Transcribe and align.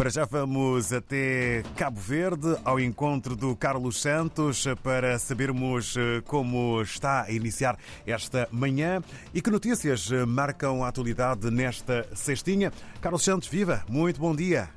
Para 0.00 0.08
já 0.08 0.24
vamos 0.24 0.94
até 0.94 1.62
Cabo 1.76 2.00
Verde, 2.00 2.56
ao 2.64 2.80
encontro 2.80 3.36
do 3.36 3.54
Carlos 3.54 4.00
Santos, 4.00 4.64
para 4.82 5.18
sabermos 5.18 5.94
eh, 5.94 6.22
como 6.24 6.80
está 6.80 7.24
a 7.24 7.30
iniciar 7.30 7.76
esta 8.06 8.48
manhã 8.50 9.02
e 9.34 9.42
que 9.42 9.50
notícias 9.50 10.10
eh, 10.10 10.24
marcam 10.24 10.82
a 10.82 10.88
atualidade 10.88 11.50
nesta 11.50 12.08
cestinha. 12.16 12.72
Carlos 13.02 13.22
Santos, 13.22 13.46
viva! 13.46 13.84
Muito 13.90 14.18
bom 14.18 14.34
dia! 14.34 14.70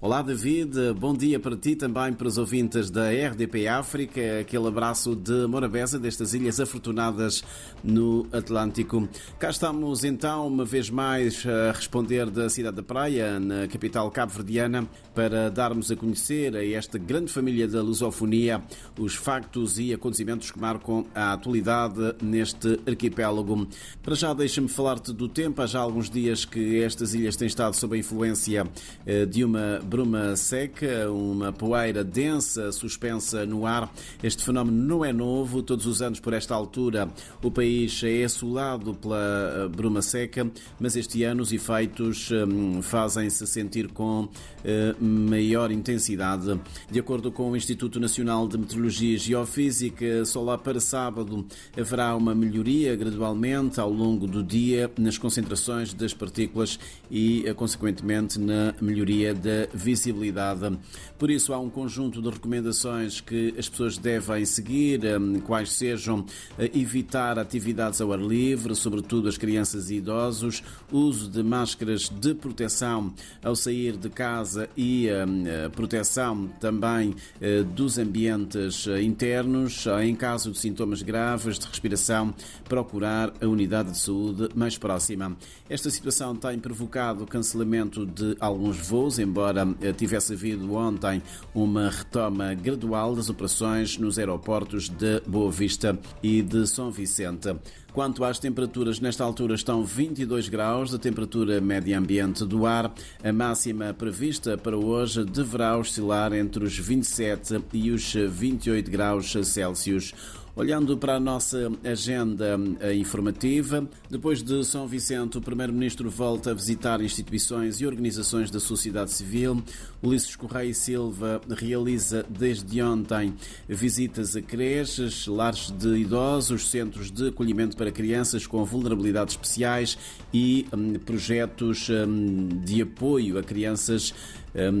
Olá 0.00 0.22
David, 0.22 0.76
bom 0.96 1.12
dia 1.12 1.40
para 1.40 1.56
ti 1.56 1.74
também 1.74 2.12
para 2.12 2.28
os 2.28 2.38
ouvintes 2.38 2.88
da 2.88 3.10
RDP 3.10 3.66
África, 3.66 4.20
aquele 4.42 4.68
abraço 4.68 5.16
de 5.16 5.44
Morabeza 5.48 5.98
destas 5.98 6.34
ilhas 6.34 6.60
afortunadas 6.60 7.42
no 7.82 8.24
Atlântico. 8.30 9.08
Cá 9.40 9.50
estamos 9.50 10.04
então 10.04 10.46
uma 10.46 10.64
vez 10.64 10.88
mais 10.88 11.44
a 11.44 11.72
responder 11.72 12.30
da 12.30 12.48
cidade 12.48 12.76
da 12.76 12.82
Praia, 12.84 13.40
na 13.40 13.66
capital 13.66 14.08
cabo-verdiana, 14.12 14.88
para 15.16 15.50
darmos 15.50 15.90
a 15.90 15.96
conhecer 15.96 16.54
a 16.54 16.64
esta 16.64 16.96
grande 16.96 17.32
família 17.32 17.66
da 17.66 17.82
lusofonia 17.82 18.62
os 18.96 19.16
factos 19.16 19.80
e 19.80 19.92
acontecimentos 19.92 20.52
que 20.52 20.60
marcam 20.60 21.06
a 21.12 21.32
atualidade 21.32 22.14
neste 22.22 22.78
arquipélago. 22.86 23.66
Para 24.00 24.14
já 24.14 24.32
deixa-me 24.32 24.68
falar-te 24.68 25.12
do 25.12 25.28
tempo, 25.28 25.60
há 25.60 25.66
já 25.66 25.80
alguns 25.80 26.08
dias 26.08 26.44
que 26.44 26.80
estas 26.84 27.14
ilhas 27.14 27.34
têm 27.34 27.48
estado 27.48 27.74
sob 27.74 27.96
a 27.96 27.98
influência 27.98 28.64
eh, 29.04 29.26
de 29.26 29.42
uma 29.42 29.87
bruma 29.88 30.36
seca, 30.36 31.10
uma 31.10 31.52
poeira 31.52 32.04
densa 32.04 32.70
suspensa 32.70 33.46
no 33.46 33.66
ar. 33.66 33.92
Este 34.22 34.44
fenómeno 34.44 34.76
não 34.76 35.04
é 35.04 35.12
novo, 35.12 35.62
todos 35.62 35.86
os 35.86 36.02
anos 36.02 36.20
por 36.20 36.34
esta 36.34 36.54
altura 36.54 37.08
o 37.42 37.50
país 37.50 38.02
é 38.04 38.24
assolado 38.24 38.94
pela 38.94 39.16
eh, 39.16 39.68
bruma 39.68 40.02
seca, 40.02 40.50
mas 40.78 40.94
este 40.94 41.24
ano 41.24 41.42
os 41.42 41.52
efeitos 41.52 42.30
hum, 42.30 42.82
fazem-se 42.82 43.46
sentir 43.46 43.88
com 43.88 44.28
eh, 44.64 44.94
maior 45.00 45.70
intensidade. 45.70 46.60
De 46.90 46.98
acordo 46.98 47.32
com 47.32 47.50
o 47.50 47.56
Instituto 47.56 47.98
Nacional 47.98 48.46
de 48.46 48.58
Meteorologia 48.58 49.14
e 49.14 49.18
Geofísica, 49.18 50.24
só 50.24 50.42
lá 50.42 50.58
para 50.58 50.80
sábado 50.80 51.46
haverá 51.76 52.14
uma 52.14 52.34
melhoria 52.34 52.94
gradualmente 52.94 53.80
ao 53.80 53.90
longo 53.90 54.26
do 54.26 54.42
dia 54.42 54.90
nas 54.98 55.16
concentrações 55.16 55.94
das 55.94 56.12
partículas 56.12 56.78
e, 57.10 57.46
eh, 57.46 57.54
consequentemente, 57.54 58.38
na 58.38 58.74
melhoria 58.80 59.32
da 59.32 59.68
visibilidade. 59.78 60.78
Por 61.18 61.30
isso, 61.30 61.52
há 61.52 61.58
um 61.58 61.70
conjunto 61.70 62.20
de 62.20 62.28
recomendações 62.28 63.20
que 63.20 63.54
as 63.58 63.68
pessoas 63.68 63.96
devem 63.96 64.44
seguir, 64.44 65.00
hum, 65.04 65.40
quais 65.40 65.72
sejam 65.72 66.24
eh, 66.58 66.70
evitar 66.74 67.38
atividades 67.38 68.00
ao 68.00 68.12
ar 68.12 68.20
livre, 68.20 68.74
sobretudo 68.74 69.28
as 69.28 69.38
crianças 69.38 69.90
e 69.90 69.96
idosos, 69.96 70.62
uso 70.92 71.30
de 71.30 71.42
máscaras 71.42 72.08
de 72.08 72.34
proteção 72.34 73.12
ao 73.42 73.56
sair 73.56 73.96
de 73.96 74.10
casa 74.10 74.68
e 74.76 75.08
hum, 75.10 75.44
proteção 75.70 76.48
também 76.60 77.14
eh, 77.40 77.62
dos 77.62 77.98
ambientes 77.98 78.86
eh, 78.86 79.02
internos. 79.02 79.86
Em 80.02 80.14
caso 80.14 80.50
de 80.50 80.58
sintomas 80.58 81.02
graves 81.02 81.58
de 81.58 81.66
respiração, 81.66 82.34
procurar 82.68 83.32
a 83.40 83.46
unidade 83.46 83.92
de 83.92 83.98
saúde 83.98 84.48
mais 84.54 84.76
próxima. 84.76 85.36
Esta 85.68 85.90
situação 85.90 86.34
tem 86.34 86.58
provocado 86.58 87.24
o 87.24 87.26
cancelamento 87.26 88.06
de 88.06 88.36
alguns 88.40 88.76
voos, 88.78 89.18
embora 89.18 89.62
eh, 89.62 89.67
tivesse 89.96 90.32
havido 90.32 90.74
ontem 90.74 91.22
uma 91.54 91.90
retoma 91.90 92.54
gradual 92.54 93.14
das 93.14 93.28
operações 93.28 93.98
nos 93.98 94.18
aeroportos 94.18 94.88
de 94.88 95.20
Boa 95.26 95.50
Vista 95.50 95.98
e 96.22 96.42
de 96.42 96.66
São 96.66 96.90
Vicente. 96.90 97.54
Quanto 97.92 98.22
às 98.22 98.38
temperaturas, 98.38 99.00
nesta 99.00 99.24
altura 99.24 99.54
estão 99.54 99.82
22 99.82 100.48
graus 100.48 100.90
de 100.90 100.98
temperatura 100.98 101.60
média 101.60 101.98
ambiente 101.98 102.44
do 102.44 102.64
ar. 102.64 102.92
A 103.24 103.32
máxima 103.32 103.92
prevista 103.92 104.56
para 104.56 104.76
hoje 104.76 105.24
deverá 105.24 105.76
oscilar 105.76 106.32
entre 106.32 106.64
os 106.64 106.78
27 106.78 107.60
e 107.72 107.90
os 107.90 108.12
28 108.12 108.90
graus 108.90 109.32
Celsius. 109.44 110.14
Olhando 110.58 110.98
para 110.98 111.14
a 111.14 111.20
nossa 111.20 111.70
agenda 111.84 112.58
eh, 112.80 112.92
informativa, 112.92 113.88
depois 114.10 114.42
de 114.42 114.64
São 114.64 114.88
Vicente, 114.88 115.38
o 115.38 115.40
Primeiro-Ministro 115.40 116.10
volta 116.10 116.50
a 116.50 116.54
visitar 116.54 117.00
instituições 117.00 117.80
e 117.80 117.86
organizações 117.86 118.50
da 118.50 118.58
sociedade 118.58 119.12
civil. 119.12 119.62
Ulisses 120.02 120.34
Correia 120.34 120.70
e 120.70 120.74
Silva 120.74 121.40
realiza 121.48 122.26
desde 122.28 122.82
ontem 122.82 123.36
visitas 123.68 124.34
a 124.34 124.42
creches, 124.42 125.28
lares 125.28 125.70
de 125.70 125.94
idosos, 125.96 126.68
centros 126.68 127.08
de 127.08 127.28
acolhimento 127.28 127.76
para 127.76 127.92
crianças 127.92 128.44
com 128.44 128.64
vulnerabilidades 128.64 129.34
especiais 129.34 129.96
e 130.34 130.66
um, 130.76 130.94
projetos 130.94 131.88
um, 131.88 132.48
de 132.64 132.82
apoio 132.82 133.38
a 133.38 133.44
crianças 133.44 134.12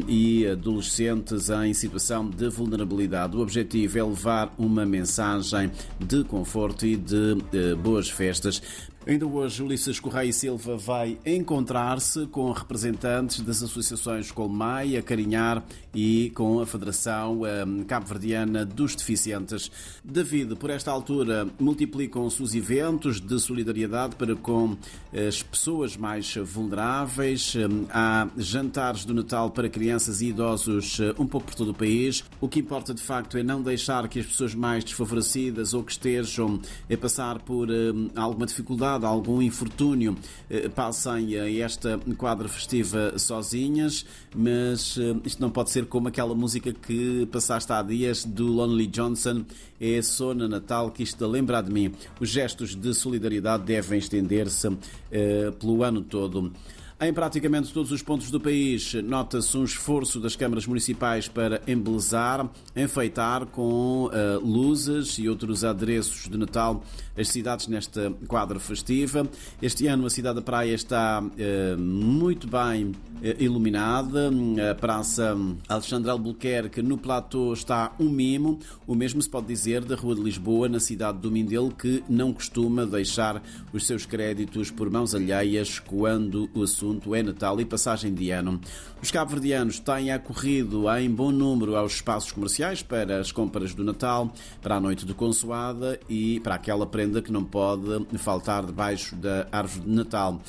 e 0.06 0.46
adolescentes 0.46 1.50
em 1.50 1.72
situação 1.72 2.28
de 2.28 2.48
vulnerabilidade. 2.48 3.36
O 3.36 3.40
objetivo 3.40 3.98
é 3.98 4.02
levar 4.02 4.54
uma 4.58 4.84
mensagem 4.84 5.70
de 6.00 6.24
conforto 6.24 6.86
e 6.86 6.96
de 6.96 7.14
uh, 7.14 7.76
boas 7.76 8.10
festas 8.10 8.60
Ainda 9.08 9.26
hoje, 9.26 9.62
Ulisses 9.62 9.98
Correia 9.98 10.28
e 10.28 10.32
Silva 10.34 10.76
vai 10.76 11.18
encontrar-se 11.24 12.26
com 12.26 12.52
representantes 12.52 13.40
das 13.40 13.62
associações 13.62 14.30
Colmai, 14.30 14.98
a 14.98 15.02
Carinhar 15.02 15.64
e 15.94 16.30
com 16.34 16.60
a 16.60 16.66
Federação 16.66 17.40
Cabo-Verdiana 17.86 18.66
dos 18.66 18.94
Deficientes. 18.94 19.72
David, 20.04 20.56
por 20.56 20.68
esta 20.68 20.90
altura, 20.90 21.48
multiplicam-se 21.58 22.42
os 22.42 22.54
eventos 22.54 23.18
de 23.18 23.40
solidariedade 23.40 24.14
para 24.14 24.36
com 24.36 24.76
as 25.10 25.42
pessoas 25.42 25.96
mais 25.96 26.34
vulneráveis. 26.34 27.54
Há 27.88 28.28
jantares 28.36 29.06
do 29.06 29.14
Natal 29.14 29.50
para 29.50 29.70
crianças 29.70 30.20
e 30.20 30.26
idosos 30.26 31.00
hum, 31.00 31.22
um 31.22 31.26
pouco 31.26 31.46
por 31.46 31.54
todo 31.54 31.70
o 31.70 31.74
país. 31.74 32.22
O 32.42 32.46
que 32.46 32.60
importa, 32.60 32.92
de 32.92 33.00
facto, 33.00 33.38
é 33.38 33.42
não 33.42 33.62
deixar 33.62 34.06
que 34.06 34.20
as 34.20 34.26
pessoas 34.26 34.54
mais 34.54 34.84
desfavorecidas 34.84 35.72
ou 35.72 35.82
que 35.82 35.92
estejam 35.92 36.60
a 36.92 36.96
passar 36.98 37.38
por 37.38 37.70
hum, 37.70 38.10
alguma 38.14 38.44
dificuldade 38.44 38.97
algum 39.06 39.40
infortúnio, 39.40 40.16
eh, 40.50 40.68
passem 40.68 41.34
esta 41.60 41.98
quadra 42.16 42.48
festiva 42.48 43.18
sozinhas, 43.18 44.04
mas 44.34 44.98
eh, 44.98 45.16
isto 45.24 45.40
não 45.40 45.50
pode 45.50 45.70
ser 45.70 45.86
como 45.86 46.08
aquela 46.08 46.34
música 46.34 46.72
que 46.72 47.26
passaste 47.30 47.72
há 47.72 47.82
dias 47.82 48.24
do 48.24 48.46
Lonely 48.46 48.86
Johnson, 48.86 49.44
é 49.80 50.02
Sona 50.02 50.48
Natal, 50.48 50.90
que 50.90 51.02
isto 51.02 51.26
lembra 51.26 51.62
de 51.62 51.72
mim. 51.72 51.92
Os 52.20 52.28
gestos 52.28 52.74
de 52.74 52.94
solidariedade 52.94 53.64
devem 53.64 53.98
estender-se 53.98 54.68
eh, 55.10 55.52
pelo 55.58 55.82
ano 55.82 56.02
todo. 56.02 56.52
Em 57.00 57.12
praticamente 57.12 57.72
todos 57.72 57.92
os 57.92 58.02
pontos 58.02 58.28
do 58.28 58.40
país, 58.40 58.92
nota-se 58.94 59.56
um 59.56 59.62
esforço 59.62 60.18
das 60.18 60.34
câmaras 60.34 60.66
municipais 60.66 61.28
para 61.28 61.62
embelezar, 61.64 62.50
enfeitar 62.74 63.46
com 63.46 64.06
uh, 64.06 64.44
luzes 64.44 65.16
e 65.16 65.28
outros 65.28 65.62
adereços 65.62 66.28
de 66.28 66.36
Natal 66.36 66.82
as 67.16 67.28
cidades 67.28 67.68
nesta 67.68 68.12
quadra 68.26 68.58
festiva. 68.58 69.28
Este 69.62 69.86
ano 69.86 70.06
a 70.06 70.10
cidade 70.10 70.36
da 70.36 70.42
Praia 70.42 70.74
está 70.74 71.22
uh, 71.22 71.80
muito 71.80 72.48
bem 72.48 72.86
uh, 72.86 72.94
iluminada. 73.38 74.28
A 74.68 74.74
Praça 74.74 75.36
Alexandre 75.68 76.10
Albuquerque 76.10 76.82
no 76.82 76.98
platô 76.98 77.52
está 77.52 77.94
um 78.00 78.08
mimo. 78.08 78.58
O 78.88 78.96
mesmo 78.96 79.22
se 79.22 79.30
pode 79.30 79.46
dizer 79.46 79.84
da 79.84 79.94
Rua 79.94 80.16
de 80.16 80.22
Lisboa, 80.22 80.68
na 80.68 80.80
cidade 80.80 81.18
do 81.18 81.30
Mindelo, 81.30 81.70
que 81.70 82.02
não 82.08 82.32
costuma 82.32 82.84
deixar 82.84 83.40
os 83.72 83.86
seus 83.86 84.04
créditos 84.04 84.72
por 84.72 84.90
mãos 84.90 85.14
alheias 85.14 85.78
quando 85.78 86.50
o 86.52 86.64
assunto 86.64 86.87
assunto 86.88 87.14
é 87.14 87.22
Natal 87.22 87.60
e 87.60 87.64
passagem 87.64 88.14
de 88.14 88.30
ano. 88.30 88.60
Os 89.02 89.10
cabo-verdianos 89.10 89.78
têm 89.78 90.10
acorrido 90.10 90.90
em 90.96 91.10
bom 91.10 91.30
número 91.30 91.76
aos 91.76 91.94
espaços 91.94 92.32
comerciais 92.32 92.82
para 92.82 93.20
as 93.20 93.30
compras 93.30 93.74
do 93.74 93.84
Natal, 93.84 94.32
para 94.62 94.76
a 94.76 94.80
noite 94.80 95.04
de 95.04 95.12
consoada 95.12 96.00
e 96.08 96.40
para 96.40 96.54
aquela 96.54 96.86
prenda 96.86 97.20
que 97.20 97.30
não 97.30 97.44
pode 97.44 98.06
faltar 98.16 98.64
debaixo 98.64 99.14
da 99.16 99.46
árvore 99.52 99.84
de 99.84 99.90
Natal. 99.94 100.40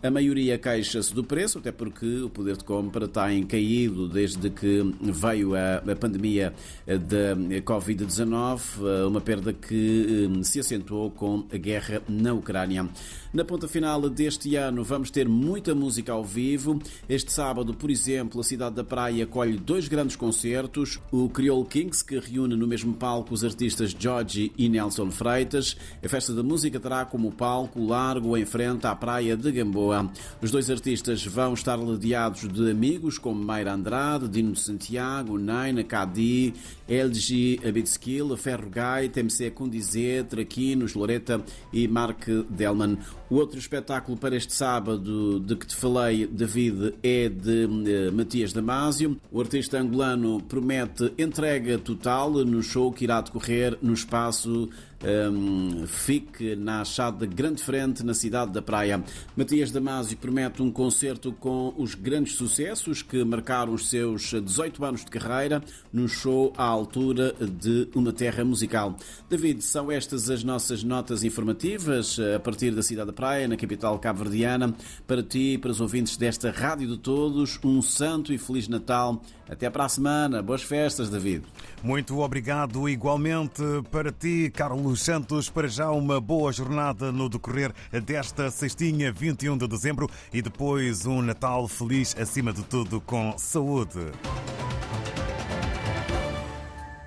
A 0.00 0.12
maioria 0.12 0.56
queixa-se 0.56 1.12
do 1.12 1.24
preço, 1.24 1.58
até 1.58 1.72
porque 1.72 2.20
o 2.20 2.30
poder 2.30 2.56
de 2.56 2.62
compra 2.62 3.08
tem 3.08 3.44
caído 3.44 4.08
desde 4.08 4.48
que 4.48 4.94
veio 5.00 5.56
a, 5.56 5.96
pandemia 5.96 6.54
da 6.86 7.60
Covid-19, 7.62 9.08
uma 9.08 9.20
perda 9.20 9.52
que 9.52 10.28
hum, 10.30 10.44
se 10.44 10.60
acentuou 10.60 11.10
com 11.10 11.44
a 11.52 11.56
guerra 11.56 12.00
na 12.08 12.32
Ucrânia. 12.32 12.88
Na 13.34 13.44
ponta 13.44 13.66
final 13.66 14.08
deste 14.08 14.54
ano 14.54 14.84
vamos 14.84 15.10
ter 15.10 15.28
muita 15.28 15.74
música 15.74 16.12
ao 16.12 16.24
vivo. 16.24 16.80
Este 17.08 17.32
sábado, 17.32 17.74
por 17.74 17.90
exemplo, 17.90 18.40
a 18.40 18.44
cidade 18.44 18.76
da 18.76 18.84
Praia 18.84 19.24
acolhe 19.24 19.58
dois 19.58 19.88
grandes 19.88 20.14
concertos. 20.14 21.00
O 21.10 21.28
Creole 21.28 21.66
Kings, 21.66 22.04
que 22.04 22.18
reúne 22.20 22.54
no 22.54 22.68
mesmo 22.68 22.94
palco 22.94 23.34
os 23.34 23.42
artistas 23.42 23.94
George 23.98 24.52
e 24.56 24.68
Nelson 24.68 25.10
Freitas. 25.10 25.76
A 26.02 26.08
festa 26.08 26.32
da 26.32 26.42
música 26.42 26.78
terá 26.78 27.04
como 27.04 27.32
palco 27.32 27.84
largo 27.84 28.36
em 28.36 28.46
frente 28.46 28.86
à 28.86 28.94
Praia 28.94 29.36
de 29.36 29.50
Gamboa 29.50 29.87
Lisboa. 29.88 30.10
Os 30.40 30.50
dois 30.50 30.70
artistas 30.70 31.24
vão 31.24 31.54
estar 31.54 31.76
rodeados 31.78 32.46
de 32.48 32.70
amigos 32.70 33.18
como 33.18 33.42
Mayra 33.42 33.72
Andrade, 33.72 34.28
Dino 34.28 34.54
Santiago, 34.54 35.38
Naina, 35.38 35.82
Cadi, 35.82 36.54
LG 36.88 37.60
Abitskill, 37.66 38.36
Ferro 38.36 38.68
Gai, 38.68 39.08
TMC 39.08 39.50
Condizé, 39.50 40.22
Traquinos, 40.22 40.94
Loreta 40.94 41.42
e 41.72 41.88
Mark 41.88 42.26
Delman. 42.50 42.98
O 43.30 43.36
outro 43.36 43.58
espetáculo 43.58 44.16
para 44.16 44.36
este 44.36 44.54
sábado 44.54 45.40
de 45.40 45.56
que 45.56 45.66
te 45.66 45.76
falei, 45.76 46.26
David, 46.26 46.94
é 47.02 47.28
de 47.28 47.66
uh, 47.66 48.12
Matias 48.12 48.52
Damasio. 48.52 49.18
O 49.30 49.40
artista 49.40 49.78
angolano 49.78 50.40
promete 50.42 51.12
entrega 51.18 51.78
total 51.78 52.30
no 52.44 52.62
show 52.62 52.92
que 52.92 53.04
irá 53.04 53.20
decorrer 53.20 53.76
no 53.82 53.92
espaço 53.92 54.68
um, 55.04 55.86
fique 55.86 56.56
na 56.56 56.80
Achada 56.80 57.24
Grande 57.26 57.62
Frente, 57.62 58.04
na 58.04 58.14
cidade 58.14 58.52
da 58.52 58.62
Praia. 58.62 59.02
Matias 59.36 59.70
Damasio 59.78 60.16
promete 60.16 60.60
um 60.60 60.72
concerto 60.72 61.30
com 61.30 61.72
os 61.78 61.94
grandes 61.94 62.34
sucessos 62.34 63.00
que 63.00 63.22
marcaram 63.22 63.72
os 63.72 63.88
seus 63.88 64.32
18 64.32 64.84
anos 64.84 65.04
de 65.04 65.10
carreira 65.10 65.62
no 65.92 66.08
show 66.08 66.52
à 66.56 66.64
altura 66.64 67.32
de 67.32 67.88
uma 67.94 68.12
terra 68.12 68.44
musical. 68.44 68.96
David, 69.30 69.62
são 69.62 69.88
estas 69.88 70.28
as 70.30 70.42
nossas 70.42 70.82
notas 70.82 71.22
informativas 71.22 72.18
a 72.34 72.40
partir 72.40 72.72
da 72.72 72.82
cidade 72.82 73.06
da 73.06 73.12
Praia, 73.12 73.46
na 73.46 73.56
capital 73.56 73.96
cabo-verdiana. 74.00 74.74
Para 75.06 75.22
ti 75.22 75.54
e 75.54 75.58
para 75.58 75.70
os 75.70 75.80
ouvintes 75.80 76.16
desta 76.16 76.50
Rádio 76.50 76.88
de 76.88 76.98
Todos, 76.98 77.56
um 77.62 77.80
santo 77.80 78.32
e 78.32 78.38
feliz 78.38 78.66
Natal. 78.66 79.22
Até 79.48 79.70
para 79.70 79.84
a 79.84 79.88
semana. 79.88 80.42
Boas 80.42 80.62
festas, 80.62 81.08
David. 81.08 81.44
Muito 81.82 82.18
obrigado 82.18 82.86
igualmente 82.88 83.62
para 83.90 84.12
ti, 84.12 84.52
Carlos 84.54 85.00
Santos. 85.00 85.48
Para 85.48 85.68
já 85.68 85.90
uma 85.90 86.20
boa 86.20 86.52
jornada 86.52 87.10
no 87.10 87.28
decorrer 87.30 87.72
desta 88.04 88.50
sextinha, 88.50 89.10
21 89.10 89.56
de 89.56 89.67
dezembro, 89.68 90.08
e 90.32 90.42
depois 90.42 91.06
um 91.06 91.22
Natal 91.22 91.68
feliz, 91.68 92.16
acima 92.18 92.52
de 92.52 92.62
tudo, 92.62 93.00
com 93.00 93.36
saúde. 93.36 94.10